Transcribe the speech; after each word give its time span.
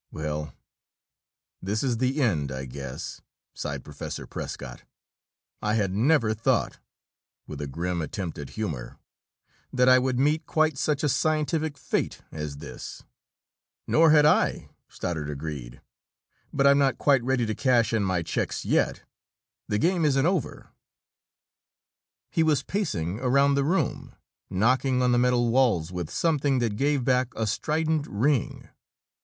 "Well, 0.09 0.55
this 1.61 1.83
is 1.83 1.97
the 1.99 2.19
end, 2.23 2.51
I 2.51 2.65
guess," 2.65 3.21
sighed 3.53 3.83
Professor 3.83 4.25
Prescott. 4.25 4.81
"I 5.61 5.75
had 5.75 5.93
never 5.93 6.33
thought," 6.33 6.79
with 7.45 7.61
a 7.61 7.67
grim 7.67 8.01
attempt 8.01 8.39
at 8.39 8.49
humor, 8.57 8.97
"that 9.71 9.87
I 9.87 9.99
would 9.99 10.17
meet 10.17 10.47
quite 10.47 10.79
such 10.79 11.03
a 11.03 11.07
scientific 11.07 11.77
fate 11.77 12.19
as 12.31 12.57
this!" 12.57 13.03
"Nor 13.85 14.09
had 14.09 14.25
I!" 14.25 14.71
Stoddard 14.89 15.29
agreed. 15.29 15.81
"But 16.51 16.65
I'm 16.65 16.79
not 16.79 16.97
quite 16.97 17.21
ready 17.23 17.45
to 17.45 17.53
cash 17.53 17.93
in 17.93 18.01
my 18.03 18.23
checks 18.23 18.65
yet. 18.65 19.03
The 19.67 19.77
game 19.77 20.03
isn't 20.03 20.25
over!" 20.25 20.71
He 22.31 22.41
was 22.41 22.63
pacing 22.63 23.19
around 23.19 23.53
the 23.53 23.63
room, 23.63 24.15
knocking 24.49 25.03
on 25.03 25.11
the 25.11 25.19
metal 25.19 25.51
walls 25.51 25.91
with 25.91 26.09
something 26.09 26.57
that 26.57 26.75
gave 26.75 27.05
back 27.05 27.31
a 27.35 27.45
strident 27.45 28.07
ring. 28.07 28.67